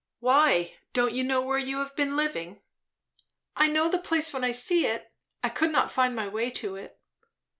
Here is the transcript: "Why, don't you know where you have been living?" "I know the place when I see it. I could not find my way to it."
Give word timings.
"Why, 0.19 0.77
don't 0.93 1.13
you 1.13 1.23
know 1.23 1.43
where 1.43 1.59
you 1.59 1.77
have 1.77 1.95
been 1.95 2.15
living?" 2.17 2.59
"I 3.55 3.67
know 3.67 3.87
the 3.87 3.99
place 3.99 4.33
when 4.33 4.43
I 4.43 4.49
see 4.49 4.87
it. 4.87 5.13
I 5.43 5.49
could 5.49 5.69
not 5.71 5.91
find 5.91 6.15
my 6.15 6.27
way 6.27 6.49
to 6.49 6.75
it." 6.75 6.99